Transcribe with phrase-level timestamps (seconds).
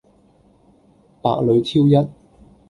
[1.21, 2.09] 百裏挑一